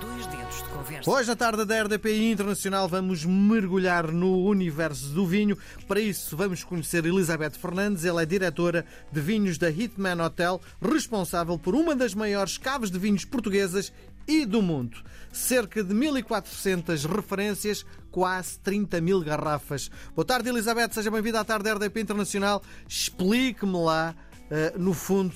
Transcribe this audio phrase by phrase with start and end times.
[0.00, 1.10] Dois dedos de conversa.
[1.10, 5.56] Hoje, à tarde da RDPI Internacional, vamos mergulhar no universo do vinho.
[5.88, 8.04] Para isso, vamos conhecer Elizabeth Fernandes.
[8.04, 12.98] Ela é diretora de vinhos da Hitman Hotel, responsável por uma das maiores caves de
[12.98, 13.92] vinhos portuguesas
[14.28, 14.98] e do mundo.
[15.32, 19.90] Cerca de 1.400 referências, quase 30 mil garrafas.
[20.14, 20.92] Boa tarde, Elizabeth.
[20.92, 22.62] Seja bem-vinda à tarde da RDP Internacional.
[22.88, 24.14] Explique-me lá,
[24.50, 25.34] eh, no fundo,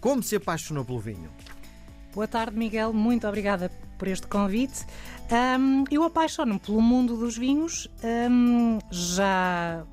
[0.00, 1.30] como se apaixonou pelo vinho.
[2.12, 2.92] Boa tarde, Miguel.
[2.92, 4.84] Muito obrigada por este convite.
[5.30, 9.86] Um, eu apaixono-me pelo mundo dos vinhos um, já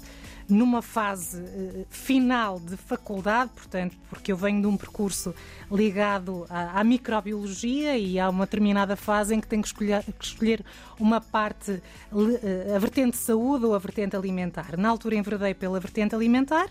[0.49, 5.35] numa fase uh, final de faculdade, portanto, porque eu venho de um percurso
[5.71, 10.25] ligado à, à, microbiologia e há uma determinada fase em que tenho que escolher, que
[10.25, 10.65] escolher
[10.99, 14.75] uma parte, uh, a vertente de saúde ou a vertente alimentar.
[14.75, 16.67] Na altura enverdei pela vertente alimentar,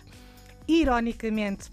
[0.67, 1.69] ironicamente,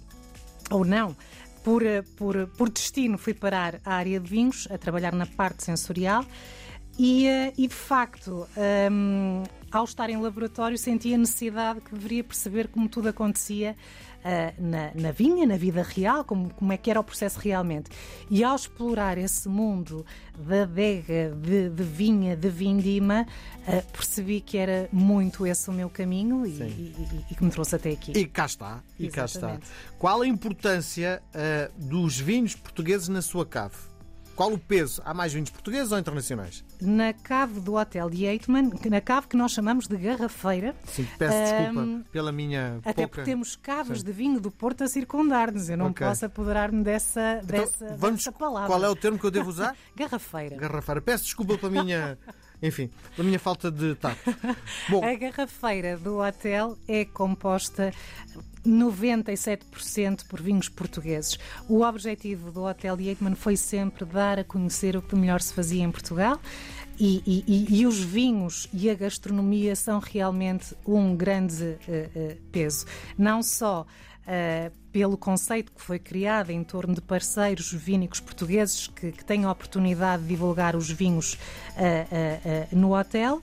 [0.70, 1.16] ou não,
[1.64, 5.64] por, eh, por, por destino fui parar à área de vinhos, a trabalhar na parte
[5.64, 6.24] sensorial.
[6.96, 8.46] E, eh, e, de facto,
[8.92, 13.74] um, ao estar em laboratório, senti a necessidade que deveria perceber como tudo acontecia
[14.24, 17.90] uh, na, na, vinha, na vida real, como, como é que era o processo realmente.
[18.30, 20.04] E ao explorar esse mundo
[20.36, 23.26] da adega, de, de vinha, de vindima,
[23.68, 27.76] uh, percebi que era muito esse o meu caminho e, e, e, que me trouxe
[27.76, 28.12] até aqui.
[28.12, 29.58] E cá está, e cá está.
[29.98, 33.76] Qual a importância uh, dos vinhos portugueses na sua cave?
[34.34, 35.00] Qual o peso?
[35.04, 36.64] Há mais vinhos portugueses ou internacionais?
[36.84, 40.74] Na cave do Hotel de Eitman, na cave que nós chamamos de garrafeira.
[40.84, 43.08] Sim, peço desculpa um, pela minha Até pouca...
[43.08, 44.04] porque temos caves Sim.
[44.04, 45.68] de vinho do Porto a circundar-nos.
[45.68, 46.06] Eu não okay.
[46.06, 48.68] posso apoderar-me dessa, então, dessa, vamos, dessa palavra.
[48.68, 49.74] Qual é o termo que eu devo usar?
[49.96, 50.56] garrafeira.
[50.56, 51.00] Garrafeira.
[51.00, 52.18] Peço desculpa pela minha...
[52.64, 54.18] Enfim, pela minha falta de tato.
[54.88, 55.04] Bom.
[55.04, 57.92] A garrafeira do hotel é composta
[58.66, 61.38] 97% por vinhos portugueses.
[61.68, 65.84] O objetivo do Hotel Eichmann foi sempre dar a conhecer o que melhor se fazia
[65.84, 66.40] em Portugal.
[66.98, 72.86] E, e, e, os vinhos e a gastronomia são realmente um grande uh, uh, peso.
[73.18, 79.10] Não só uh, pelo conceito que foi criado em torno de parceiros vínicos portugueses que,
[79.10, 81.36] que têm a oportunidade de divulgar os vinhos
[82.70, 83.42] no hotel,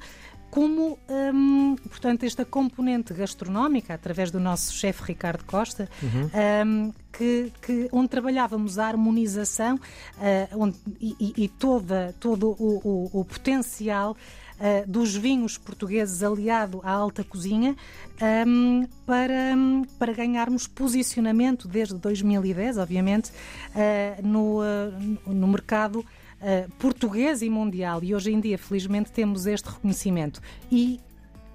[0.50, 6.30] como, hum, portanto, esta componente gastronómica, através do nosso chefe Ricardo Costa, uhum.
[6.66, 13.22] hum, que, que, onde trabalhávamos a harmonização uh, onde, e, e, toda, todo o, o,
[13.22, 14.16] o potencial
[14.62, 17.76] uh, dos vinhos portugueses aliado à alta cozinha
[18.48, 24.62] um, para, um, para ganharmos posicionamento desde 2010, obviamente, uh, no,
[25.26, 28.04] no mercado uh, português e mundial.
[28.04, 30.42] E hoje em dia, felizmente, temos este reconhecimento.
[30.72, 31.00] E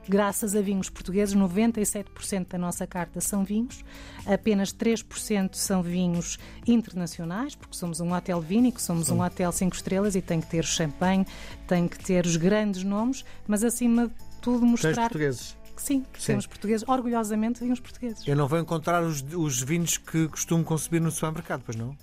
[0.08, 3.84] graças a vinhos portugueses, 97% da nossa carta são vinhos,
[4.26, 10.14] apenas 3% são vinhos internacionais, porque somos um hotel vínico, somos um hotel 5 estrelas
[10.14, 11.26] e tem que ter champanhe,
[11.66, 14.94] tem que ter os grandes nomes, mas acima de tudo mostrar.
[14.94, 15.56] Tens portugueses.
[15.74, 16.26] Que sim, que sim.
[16.28, 18.26] temos portugueses, orgulhosamente vinhos portugueses.
[18.26, 21.94] Eu não vou encontrar os, os vinhos que costumo consumir no supermercado, pois não?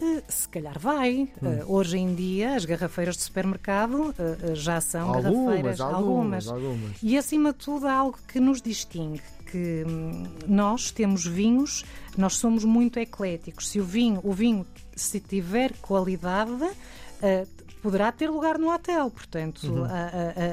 [0.00, 1.28] Eh, se calhar vai.
[1.42, 1.60] Hum.
[1.60, 7.02] Uh, hoje em dia, as garrafeiras de supermercado uh, já são algumas, garrafeiras, algumas, algumas,
[7.02, 9.22] E acima de tudo, há algo que nos distingue.
[9.50, 11.84] Que hum, nós temos vinhos,
[12.16, 13.68] nós somos muito ecléticos.
[13.68, 19.10] Se o vinho, o vinho se tiver qualidade, uh, poderá ter lugar no hotel.
[19.10, 19.86] Portanto, uhum.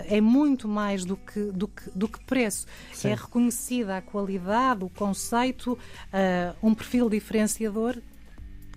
[0.07, 2.67] é muito mais do que, do que, do que preço.
[2.93, 3.09] Sim.
[3.09, 5.75] É reconhecida a qualidade, o conceito,
[6.61, 7.97] um perfil diferenciador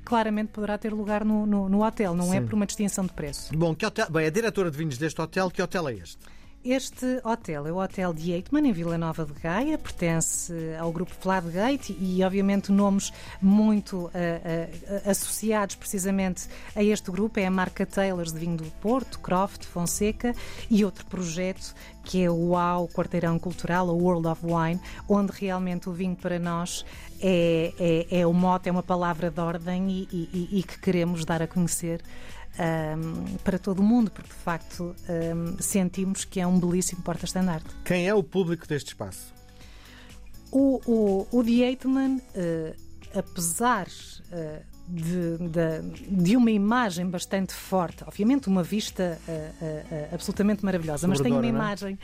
[0.06, 2.36] claramente poderá ter lugar no, no, no hotel, não é Sim.
[2.36, 3.52] é por uma distinção de preço.
[3.56, 6.36] Bom, que hotel, bem, a diretora de vinhos deste hotel, que hotel é este?
[6.68, 11.14] Este hotel é o Hotel de Eitman, em Vila Nova de Gaia, pertence ao grupo
[11.14, 17.86] Fladgate e, obviamente, nomes muito uh, uh, associados precisamente a este grupo é a marca
[17.86, 20.34] Taylors de vinho do Porto, Croft, Fonseca
[20.68, 21.72] e outro projeto
[22.06, 26.38] que é o UAU Quarteirão Cultural, o World of Wine, onde realmente o vinho para
[26.38, 26.86] nós
[27.20, 31.24] é, é, é o mote, é uma palavra de ordem e, e, e que queremos
[31.24, 32.00] dar a conhecer
[32.58, 37.68] um, para todo o mundo, porque de facto um, sentimos que é um belíssimo porta-estandarte.
[37.84, 39.34] Quem é o público deste espaço?
[40.52, 48.04] O, o, o The Eightman, uh, apesar uh, de, de, de, uma imagem bastante forte,
[48.06, 51.48] obviamente uma vista uh, absolutamente maravilhosa, mas tem uma é?
[51.48, 51.98] imagem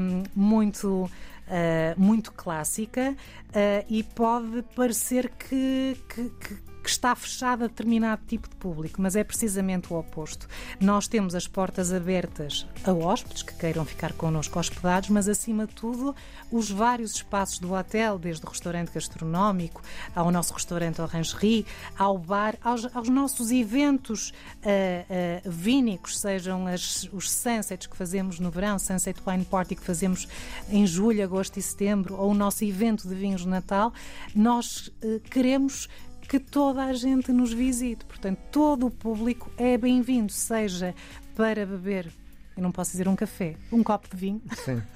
[0.00, 1.10] um, muito.
[1.46, 8.22] Uh, muito clássica uh, e pode parecer que, que, que, que está fechado a determinado
[8.28, 10.46] tipo de público, mas é precisamente o oposto.
[10.80, 15.74] Nós temos as portas abertas a hóspedes que queiram ficar connosco hospedados, mas acima de
[15.74, 16.14] tudo,
[16.48, 19.82] os vários espaços do hotel, desde o restaurante gastronómico
[20.14, 21.66] ao nosso restaurante Orangerie,
[21.98, 28.38] ao bar, aos, aos nossos eventos uh, uh, vínicos, sejam as, os sunsets que fazemos
[28.38, 30.28] no verão, Sunset Wine Party que fazemos
[30.70, 33.92] em julho, agosto e setembro, ou o nosso evento de vinhos de Natal,
[34.32, 35.88] nós uh, queremos
[36.26, 38.04] que toda a gente nos visite.
[38.04, 40.94] Portanto, todo o público é bem-vindo, seja
[41.34, 42.10] para beber
[42.56, 44.40] eu não posso dizer um café, um copo de vinho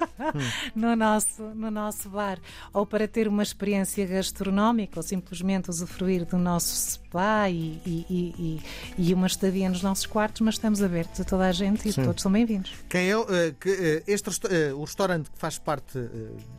[0.74, 2.38] no, nosso, no nosso bar,
[2.72, 8.62] ou para ter uma experiência gastronómica, ou simplesmente usufruir do nosso spa e, e, e,
[8.96, 12.04] e uma estadia nos nossos quartos, mas estamos abertos a toda a gente e Sim.
[12.04, 12.72] todos são bem-vindos.
[12.88, 13.26] Quem é uh,
[13.60, 15.98] que, uh, este uh, o restaurante que faz parte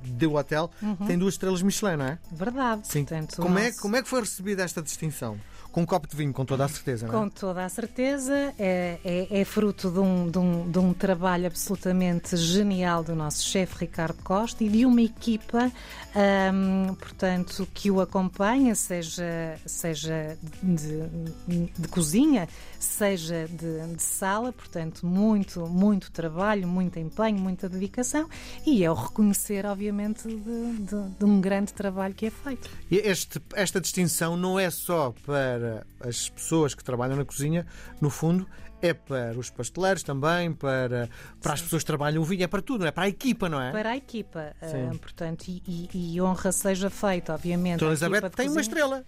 [0.04, 1.08] do hotel uhum.
[1.08, 2.20] tem duas estrelas Michelin, não é?
[2.32, 2.88] Verdade.
[2.88, 3.06] Sim.
[3.06, 5.40] Portanto, como, é, como é que foi recebida esta distinção?
[5.72, 7.18] Com um copo de vinho, com toda a certeza, não é?
[7.18, 8.54] Com toda a certeza.
[8.60, 13.44] É, é, é fruto de um, de, um, de um, trabalho absolutamente genial do nosso
[13.44, 15.72] chefe Ricardo Costa e de uma equipa,
[16.54, 25.06] um, portanto, que o acompanha, seja, seja de, de cozinha, seja de, de, sala, portanto,
[25.06, 28.30] muito, muito trabalho, muito empenho, muita dedicação
[28.66, 32.70] e é o reconhecer, obviamente, de, de um grande trabalho que é feito.
[32.90, 37.66] E este, esta distinção não é só para para as pessoas que trabalham na cozinha,
[38.00, 38.48] no fundo,
[38.82, 41.10] é para os pasteleiros também, para,
[41.42, 42.92] para as pessoas que trabalham o vinho, é para tudo, é?
[42.92, 43.72] Para a equipa, não é?
[43.72, 47.76] Para a equipa, uh, portanto, e, e, e, honra seja feita, obviamente.
[47.76, 48.52] Então, Elizabeth tem cozinha.
[48.52, 49.06] uma estrela.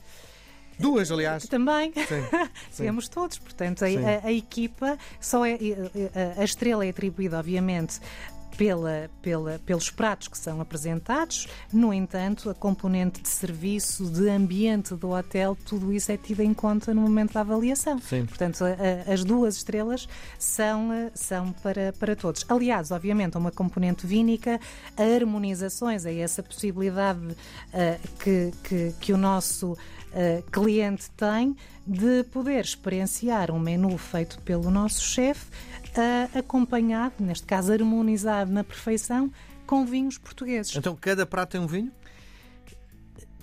[0.79, 1.47] Duas, aliás.
[1.47, 1.94] Também.
[2.71, 3.38] Sim, Temos todos.
[3.38, 5.53] Portanto, a, a, a, equipa só é.
[5.55, 8.00] A, a, estrela é atribuída, obviamente,
[8.57, 11.47] pela, pela, pelos pratos que são apresentados.
[11.71, 16.53] No entanto, a componente de serviço, de ambiente do hotel, tudo isso é tido em
[16.53, 18.00] conta no momento da avaliação.
[18.00, 18.25] Sim.
[18.25, 20.07] Portanto, a, a, as duas estrelas
[20.38, 22.45] são, são para, para todos.
[22.47, 24.59] Aliás, obviamente, uma componente vínica,
[24.97, 29.77] a harmonizações, é essa possibilidade uh, que, que, que o nosso
[30.13, 31.57] Uh, cliente tem
[31.88, 35.47] de poder experienciar um menu feito pelo nosso chefe
[35.97, 39.31] uh, acompanhado, neste caso harmonizado na perfeição,
[39.65, 40.75] com vinhos portugueses.
[40.75, 41.91] Então cada prato tem um vinho?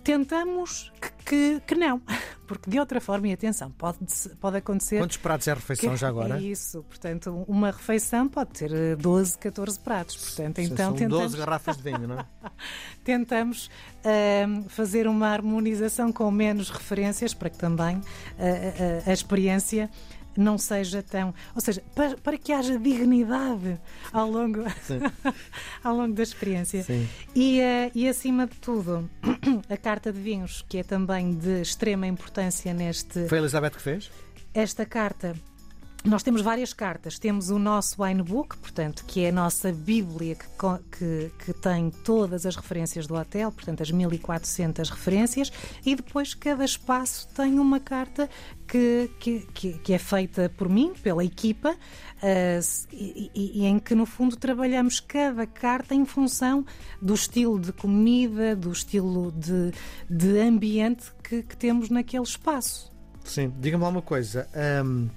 [0.02, 2.00] Tentamos que, que, que, não,
[2.48, 3.98] porque de outra forma, e atenção, pode,
[4.40, 4.98] pode acontecer.
[4.98, 6.38] Quantos pratos é a refeição que, já agora?
[6.38, 10.16] É isso, portanto, uma refeição pode ter 12, 14 pratos.
[10.16, 11.32] Portanto, Sim, então são tentamos.
[11.32, 12.26] 12 garrafas de vinho, não é?
[13.04, 18.02] tentamos uh, fazer uma harmonização com menos referências para que também uh, uh,
[19.10, 19.90] a experiência
[20.36, 21.34] não seja tão.
[21.54, 23.78] Ou seja, para, para que haja dignidade
[24.12, 24.60] ao longo,
[25.82, 26.84] ao longo da experiência.
[27.34, 29.08] E, uh, e acima de tudo,
[29.68, 33.28] a carta de vinhos, que é também de extrema importância neste.
[33.28, 34.10] Foi a Elizabeth que fez?
[34.52, 35.34] Esta carta
[36.04, 37.18] nós temos várias cartas.
[37.18, 40.46] Temos o nosso Winebook, portanto, que é a nossa Bíblia que,
[40.96, 45.52] que, que, tem todas as referências do hotel, portanto, as 1400 referências,
[45.84, 48.30] e depois cada espaço tem uma carta
[48.66, 54.06] que, que, que é feita por mim, pela equipa, uh, e, e, em que, no
[54.06, 56.64] fundo, trabalhamos cada carta em função
[57.02, 59.72] do estilo de comida, do estilo de,
[60.08, 62.90] de ambiente que, temos naquele espaço.
[63.22, 64.48] Sim, diga-me lá uma coisa.
[64.82, 65.10] Um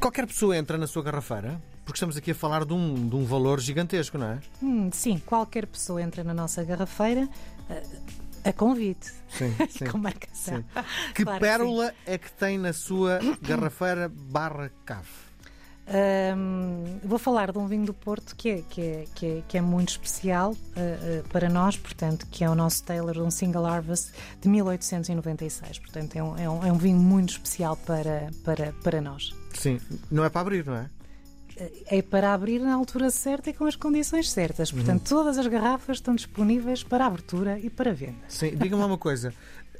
[0.00, 1.60] Qualquer pessoa entra na sua garrafeira?
[1.84, 4.40] Porque estamos aqui a falar de um, de um valor gigantesco, não é?
[4.62, 7.28] Hum, sim, qualquer pessoa entra na nossa garrafeira
[7.68, 9.12] a, a convite.
[9.28, 9.86] Sim, sim.
[9.86, 10.58] com marcação.
[10.58, 10.64] Sim.
[11.14, 15.23] Que claro pérola que é que tem na sua garrafeira barra cave?
[15.86, 19.58] Um, vou falar de um vinho do Porto que é, que é, que é, que
[19.58, 23.66] é muito especial uh, uh, para nós, portanto, que é o nosso Taylor, um Single
[23.66, 25.78] Harvest de 1896.
[25.80, 29.34] Portanto, é um, é um, é um vinho muito especial para, para, para nós.
[29.52, 29.78] Sim,
[30.10, 30.88] não é para abrir, não é?
[31.86, 34.72] É para abrir na altura certa e com as condições certas.
[34.72, 35.18] Portanto, uhum.
[35.18, 38.24] todas as garrafas estão disponíveis para abertura e para venda.
[38.26, 39.32] Sim, diga-me uma coisa: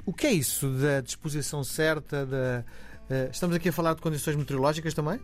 [0.05, 2.25] o que é isso da disposição certa?
[2.25, 2.63] Da,
[3.09, 5.19] uh, estamos aqui a falar de condições meteorológicas também?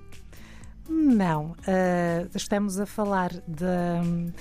[0.90, 1.52] Não.
[1.52, 4.32] Uh, estamos a falar de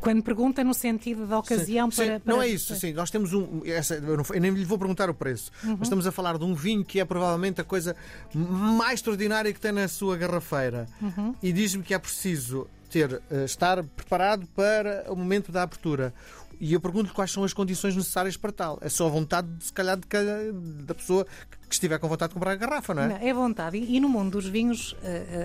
[0.00, 2.92] quando pergunta no sentido da ocasião sim, para, sim, Não é isso, sim.
[2.92, 3.62] Nós temos um.
[3.64, 5.72] Essa, eu, não, eu, nem lhe vou perguntar o preço, uhum.
[5.72, 7.96] mas estamos a falar de um vinho que é provavelmente a coisa
[8.34, 10.86] mais extraordinária que tem na sua garrafeira.
[11.00, 11.34] Uhum.
[11.42, 16.14] E diz-me que é preciso ter, uh, estar preparado para o momento da abertura.
[16.60, 18.78] E eu pergunto-lhe quais são as condições necessárias para tal.
[18.80, 21.26] É só a vontade, se calhar, de cada, da pessoa
[21.68, 23.08] que estiver com vontade de comprar a garrafa, não é?
[23.08, 23.76] Não, é vontade.
[23.76, 24.98] E, e, no mundo dos vinhos, uh, uh,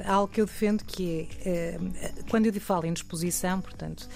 [0.06, 4.08] há algo que eu defendo que é, uh, quando eu falo em disposição, portanto,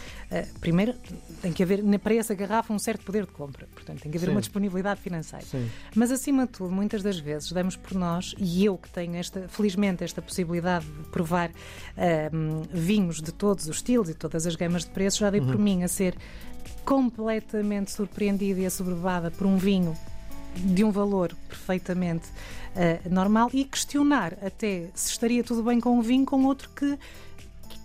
[0.59, 0.93] primeiro
[1.41, 4.27] tem que haver para essa garrafa um certo poder de compra, portanto, tem que haver
[4.27, 4.31] Sim.
[4.33, 5.45] uma disponibilidade financeira.
[5.45, 5.69] Sim.
[5.95, 9.47] Mas, acima de tudo, muitas das vezes damos por nós, e eu que tenho esta,
[9.47, 11.51] felizmente, esta possibilidade de provar
[12.71, 15.47] vinhos de todos os estilos e todas as gamas de preços, já dei uhum.
[15.47, 16.15] por mim a ser
[16.85, 19.95] completamente surpreendida e assoberbada por um vinho
[20.55, 26.01] de um valor perfeitamente uh, normal e questionar até se estaria tudo bem com um
[26.01, 26.97] vinho com outro que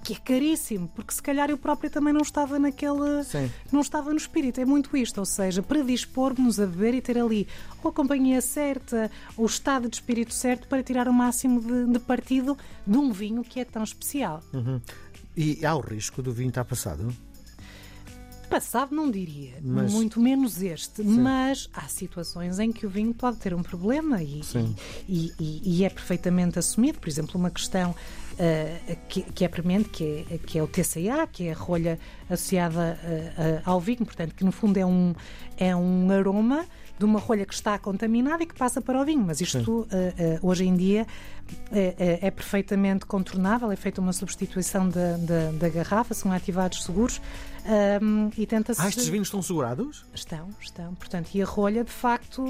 [0.02, 3.22] que é caríssimo, porque se calhar eu própria também não estava naquela.
[3.22, 3.48] Sim.
[3.70, 4.60] não estava no espírito.
[4.60, 7.46] É muito isto, ou seja, predispor-nos a beber e ter ali
[7.82, 11.98] ou a companhia certa, o estado de espírito certo para tirar o máximo de, de
[12.00, 14.42] partido de um vinho que é tão especial.
[14.52, 14.80] Uhum.
[15.36, 17.14] E há o risco do vinho estar passado?
[18.52, 21.20] Passado não diria, mas, muito menos este, sim.
[21.20, 24.42] mas há situações em que o vinho pode ter um problema e,
[25.08, 26.98] e, e, e, é perfeitamente assumido.
[26.98, 31.26] Por exemplo, uma questão uh, que, que, é premente, que é, que é o TCA,
[31.32, 35.14] que é a rolha associada uh, uh, ao vinho, portanto, que no fundo é um,
[35.56, 36.66] é um aroma
[37.02, 39.24] de uma rolha que está contaminada e que passa para o vinho.
[39.26, 39.88] Mas isto,
[40.40, 41.04] hoje em dia,
[41.72, 46.84] é, é, é, perfeitamente contornável, é feita uma substituição da, da, da garrafa, são ativados
[46.84, 47.20] seguros
[48.02, 48.80] um, e tenta-se.
[48.80, 50.04] Ah, estes vinhos estão segurados?
[50.14, 50.94] Estão, estão.
[50.94, 52.42] Portanto, e a rolha, de facto,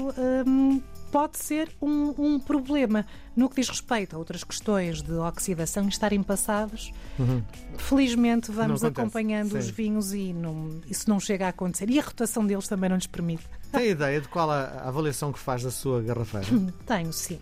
[0.47, 0.81] um,
[1.13, 3.05] pode ser um, um, problema
[3.35, 6.91] no que diz respeito a outras questões de oxidação estarem passados.
[7.19, 7.43] Uhum.
[7.77, 9.57] Felizmente vamos acompanhando Sim.
[9.59, 11.87] os vinhos e não, isso não chega a acontecer.
[11.91, 13.43] E a rotação deles também não nos permite.
[13.71, 16.47] Tem ideia de qual a, a avaliação que faz da sua garrafeira?
[16.87, 17.39] Tenho, sim.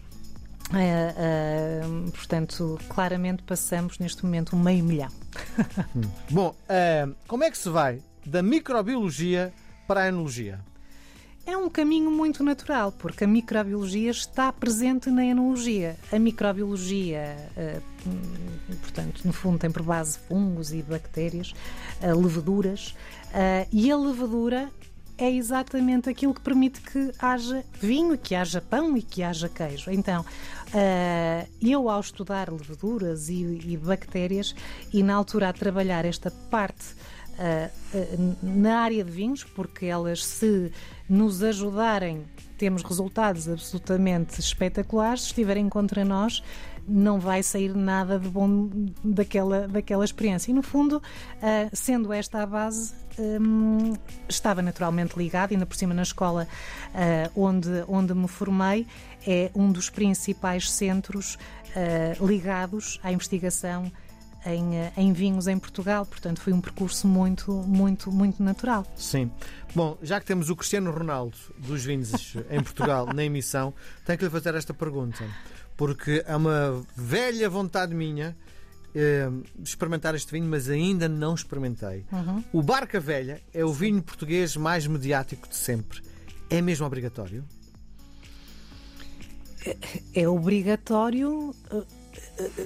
[0.72, 5.12] Uh, uh, portanto, claramente passamos neste momento um meio milhão.
[6.30, 9.54] Bom, uh, como é que se vai da microbiologia
[9.88, 10.60] para a enologia?
[11.46, 15.98] É um caminho muito natural, porque a microbiologia está presente na enologia.
[16.12, 17.36] A microbiologia,
[18.82, 21.54] portanto, no fundo, tem por base fungos e bactérias,
[22.02, 22.96] leveduras,
[23.72, 24.70] e a levedura
[25.18, 29.92] é exatamente aquilo que permite que haja vinho, que haja pão e que haja queijo.
[29.92, 30.26] Então,
[31.62, 34.56] eu ao estudar leveduras e, bactérias
[34.94, 36.96] e na altura a trabalhar esta parte
[38.42, 40.72] na área de vinhos, porque elas se
[41.10, 42.26] nos ajudarem
[42.58, 46.44] temos resultados absolutamente espetaculares, se estiverem contra nós,
[46.88, 48.70] não vai sair nada de bom
[49.04, 50.52] daquela, daquela experiência.
[50.52, 51.02] E, no fundo,
[51.74, 53.94] sendo esta a base, um,
[54.30, 56.48] estava naturalmente ligado, ainda por cima na escola
[57.36, 58.86] onde, onde me formei,
[59.26, 61.40] é um dos principais centros
[62.20, 63.92] ligados à investigação
[64.46, 68.86] em, em, vinhos em Portugal, portanto foi um percurso muito, muito, muito natural.
[68.96, 69.32] Sim.
[69.76, 73.74] Bom, já que temos o Cristiano Ronaldo dos vinhos em Portugal na emissão,
[74.06, 75.26] tenho que lhe fazer esta pergunta
[75.82, 78.38] porque é uma velha vontade minha
[78.94, 79.30] eh,
[79.64, 82.06] experimentar este vinho, mas ainda não experimentei.
[82.12, 82.44] Uhum.
[82.54, 86.02] O Barca Velha é o vinho português mais mediático de sempre.
[86.52, 87.44] É mesmo obrigatório?
[89.66, 89.78] É,
[90.22, 92.00] é obrigatório eh, eh,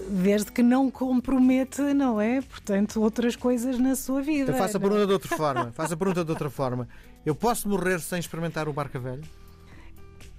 [0.10, 2.42] desde que não compromete, não é?
[2.42, 4.52] Portanto, outras coisas na sua vida.
[4.52, 5.72] Eu faço a pergunta de outra forma.
[5.72, 6.88] Faço a pergunta de outra forma.
[7.26, 9.24] Eu posso morrer sem experimentar o Barca Velha?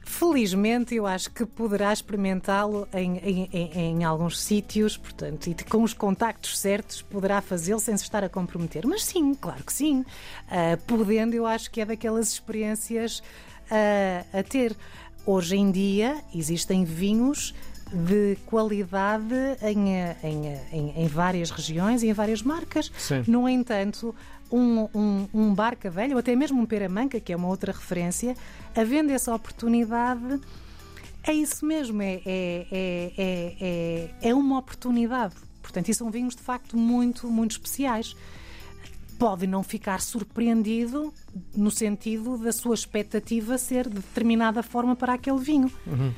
[0.05, 5.83] Felizmente, eu acho que poderá experimentá-lo em, em, em, em, alguns sítios, portanto, e com
[5.83, 8.87] os contactos certos, poderá fazê-lo sem se estar a comprometer.
[8.87, 10.01] Mas sim, claro que sim.
[10.01, 14.77] Uh, podendo, eu acho que é daquelas experiências uh, a ter.
[15.27, 17.53] Hoje em dia, existem vinhos
[17.93, 19.91] de qualidade em,
[20.23, 22.91] em, em, em, várias regiões e em várias marcas.
[22.99, 23.23] Sim.
[23.27, 24.15] No entanto,
[24.51, 28.37] um, um, um barca velho, ou até mesmo um peramanca, que é uma outra referência,
[28.75, 30.41] havendo essa oportunidade,
[31.23, 35.35] é isso mesmo, é, é, é, é, é uma oportunidade.
[35.61, 38.17] Portanto, e são vinhos de facto muito, muito especiais.
[39.19, 41.13] Pode não ficar surpreendido
[41.57, 45.71] no sentido da sua expectativa ser de determinada forma para aquele vinho.
[45.87, 46.13] Uhum.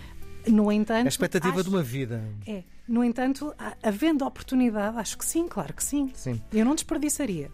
[0.47, 1.07] No entanto.
[1.07, 2.23] A expectativa acho, de uma vida.
[2.47, 2.63] É.
[2.87, 6.11] No entanto, havendo oportunidade, acho que sim, claro que sim.
[6.15, 6.41] sim.
[6.53, 7.51] Eu não desperdiçaria.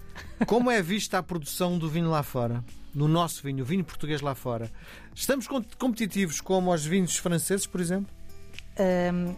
[0.47, 2.65] Como é vista a produção do vinho lá fora?
[2.95, 4.71] No nosso vinho, o vinho português lá fora.
[5.15, 5.49] Estamos
[5.79, 8.09] competitivos como os vinhos franceses, por exemplo?
[8.79, 9.35] Um,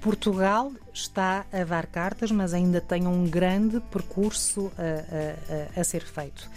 [0.00, 6.04] Portugal está a dar cartas, mas ainda tem um grande percurso a, a, a ser
[6.04, 6.48] feito.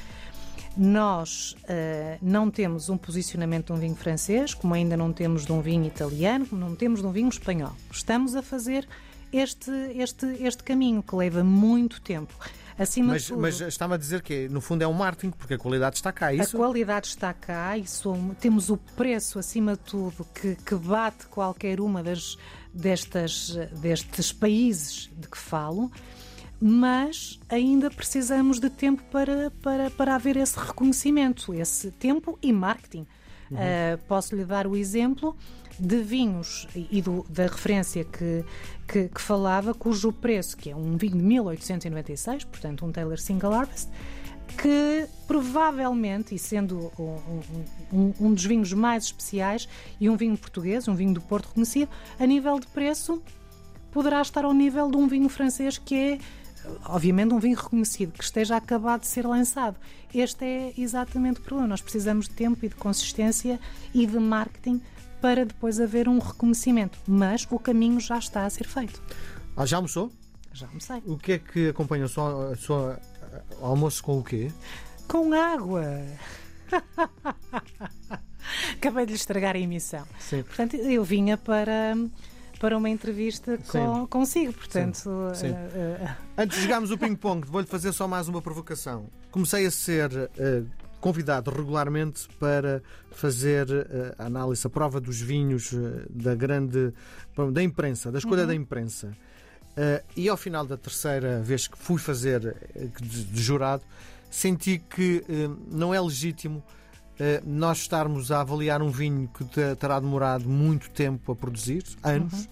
[0.78, 5.51] Nós uh, não temos um posicionamento de um vinho francês, como ainda não temos de
[5.51, 7.74] um vinho italiano, como não temos de um vinho espanhol.
[7.92, 8.88] Estamos a fazer
[9.34, 12.34] este, este, este caminho que leva muito tempo.
[12.80, 15.58] Acima Mas, tudo, mas está-me a dizer que, no fundo, é um marketing, porque a
[15.58, 16.58] qualidade está cá, é a isso?
[16.58, 21.80] qualidade está cá e som- temos o preço, acima de tudo, que, que bate qualquer
[21.82, 22.38] uma das,
[22.74, 25.92] destas, destes países de que falo,
[26.62, 33.06] mas ainda precisamos de tempo para, para, para haver esse reconhecimento, esse tempo e marketing.
[33.51, 35.36] Uh, posso lhe dar o exemplo
[35.77, 38.46] de vinhos e do- da referência que,
[38.88, 43.53] que, que falava, cujo preço, que é um vinho de 1896, portanto um Taylor Single
[43.53, 43.89] Harvest,
[44.58, 49.68] que provavelmente, e sendo um, um- um- um dos vinhos mais especiais,
[50.00, 51.89] e um vinho português, um vinho do Porto reconhecido,
[52.20, 53.22] a nível de preço,
[53.91, 56.20] poderá estar ao nível de um vinho francês que é,
[56.86, 59.77] obviamente, um vinho reconhecido, que esteja acabado de ser lançado.
[60.13, 61.70] Este é exatamente o problema.
[61.70, 63.60] Nós precisamos de tempo e de consistência
[63.94, 64.82] e de marketing
[65.22, 66.98] para depois haver um reconhecimento.
[67.08, 69.01] Mas o caminho já está a ser feito.
[69.56, 70.12] Ah, já almoçou?
[70.53, 71.01] Já sei.
[71.06, 72.98] O que é que acompanha o seu,
[73.62, 74.51] almoço com o quê?
[75.08, 75.86] Com água.
[78.74, 80.06] Acabei de lhe estragar a emissão.
[80.20, 80.44] Sim.
[80.44, 81.96] Portanto, eu vinha para,
[82.62, 84.06] para uma entrevista com, Sim.
[84.06, 84.53] consigo.
[84.53, 85.48] Portanto, Sim.
[85.48, 89.08] eh, eh, Antes de jogarmos o ping-pong, vou-lhe fazer só mais uma provocação.
[89.32, 90.62] Comecei a ser eh,
[91.00, 93.65] convidado regularmente para fazer
[94.20, 95.74] a análise, a prova dos vinhos
[96.08, 96.94] da grande.
[97.51, 99.12] da imprensa, da escolha da imprensa.
[100.15, 102.56] E ao final da terceira vez que fui fazer
[103.01, 103.82] de, de jurado,
[104.30, 105.25] senti que
[105.72, 106.63] não é legítimo
[107.46, 112.50] nós estarmos a avaliar um vinho que te- terá demorado muito tempo a produzir, anos,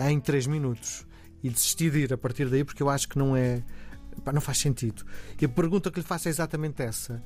[0.00, 1.06] em 3 minutos.
[1.42, 3.62] E desistir de ir a partir daí porque eu acho que não é.
[4.32, 5.04] não faz sentido.
[5.40, 7.22] E a pergunta que lhe faço é exatamente essa.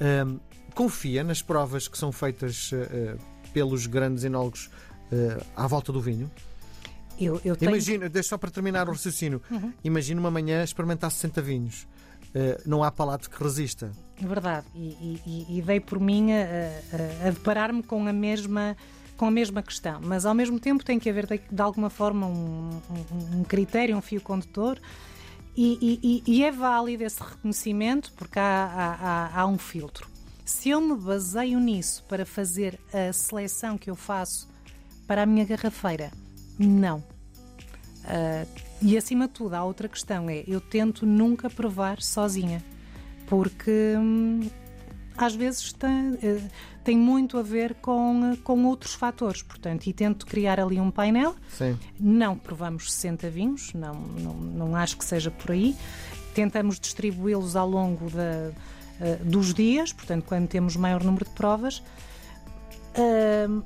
[0.00, 0.38] Ahm,
[0.74, 3.16] confia nas provas que são feitas eh, eh,
[3.52, 4.68] pelos grandes enólogos
[5.12, 6.30] eh, à volta do vinho?
[7.18, 7.70] eu, eu tenho.
[7.70, 9.40] Imagina, deixa só para terminar o raciocínio.
[9.84, 11.86] Imagina uma manhã experimentar 60 vinhos.
[12.34, 13.92] Eh, não há palato que resista.
[14.20, 14.66] Verdade.
[14.74, 16.36] E, e- e- dei por mim a,
[17.24, 18.76] a- a deparar-me com a mesma.
[19.16, 22.26] Com a mesma questão, mas ao mesmo tempo tem que haver de, de alguma forma
[22.26, 24.76] um, um- um critério, um fio condutor,
[25.56, 30.08] e, e- e- é válido esse reconhecimento porque há, há- há- um filtro.
[30.44, 34.48] Se eu me baseio nisso para fazer a seleção que eu faço
[35.06, 36.10] para a minha garrafeira,
[36.58, 37.00] não.
[38.04, 38.44] Ah,
[38.84, 42.62] e acima de tudo, há outra questão: é eu tento nunca provar sozinha,
[43.26, 44.48] porque hum,
[45.16, 46.40] às vezes tem, eh,
[46.82, 49.42] tem muito a ver com, eh, com outros fatores.
[49.42, 51.34] Portanto, e tento criar ali um painel.
[51.48, 51.78] Sim.
[51.98, 55.74] Não provamos 60 vinhos, não, não, não acho que seja por aí.
[56.34, 58.52] Tentamos distribuí-los ao longo da,
[59.00, 61.82] eh, dos dias, portanto, quando temos maior número de provas.
[62.96, 63.62] Ahm,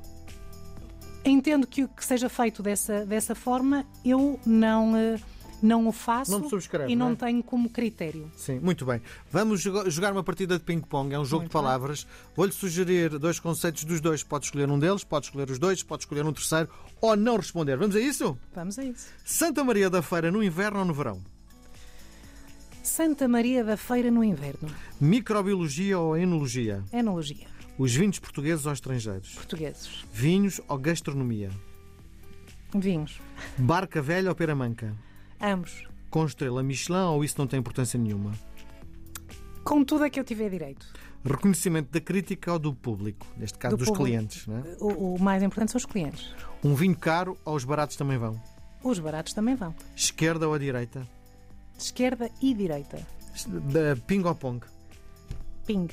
[1.25, 5.19] entendo que o que seja feito dessa, dessa forma, eu não, eh,
[5.61, 7.15] não o faço Não subscreve, e não, não é?
[7.17, 8.31] tenho como critério.
[8.37, 9.01] Sim, muito bem.
[9.31, 12.07] Vamos joga- jogar uma partida de ping-pong, é um jogo Muito de palavras.
[12.35, 14.23] Vou-lhe sugerir dois conceitos dos dois.
[14.23, 16.69] Pode escolher um deles, pode escolher os dois, pode escolher um terceiro
[17.01, 17.77] ou não responder.
[17.77, 18.37] Vamos a isso?
[18.55, 19.07] Vamos a isso.
[19.25, 21.21] Santa Maria da Feira no inverno ou no verão?
[22.81, 24.69] Santa Maria da Feira no inverno.
[24.99, 26.83] Microbiologia ou enologia?
[26.91, 27.45] Enologia.
[27.79, 29.33] Os vinhos portugueses ou estrangeiros?
[29.35, 30.03] Portugueses.
[30.13, 31.49] Vinhos ou gastronomia?
[32.75, 33.19] Vinhos.
[33.57, 34.93] Barca velha ou pera manca?
[35.41, 35.87] Ambos.
[36.09, 38.33] Com estrela Michelin ou isso não tem importância nenhuma?
[39.63, 40.85] Com tudo a que eu tiver direito.
[41.23, 43.25] Reconhecimento da crítica ou do público?
[43.37, 44.07] Neste caso, Do dos público.
[44.07, 44.45] clientes.
[44.45, 44.63] Não é?
[44.79, 46.33] O, o mais importante são os clientes.
[46.63, 48.41] Um vinho caro ou os baratos também vão?
[48.83, 49.73] Os baratos também vão.
[49.95, 51.07] Esquerda ou a direita?
[51.77, 53.05] Esquerda e direita.
[53.47, 54.65] Da ping ou pong?
[55.65, 55.87] Ping.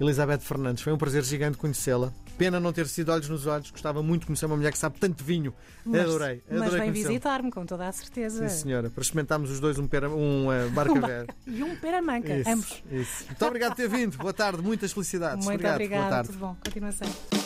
[0.00, 2.12] Elizabeth Fernandes, foi um prazer gigante conhecê-la.
[2.36, 3.70] Pena não ter sido olhos nos olhos.
[3.70, 5.54] Gostava muito de conhecer uma mulher que sabe tanto vinho.
[5.84, 6.42] Mas, adorei.
[6.50, 7.08] mas adorei vem conhecê-la.
[7.08, 8.48] visitar-me, com toda a certeza.
[8.48, 8.90] Sim, senhora.
[8.90, 11.26] Para experimentarmos os dois um, pera, um eh, barca velha.
[11.46, 12.82] E um peramanca, Isso, ambos.
[12.90, 13.26] isso.
[13.26, 14.18] Muito obrigado por ter vindo.
[14.18, 15.44] Boa tarde, muitas felicidades.
[15.44, 15.74] Muito obrigado.
[15.74, 16.02] obrigada.
[16.02, 16.28] Boa tarde.
[16.30, 16.56] Tudo bom.
[16.64, 17.43] Continuação.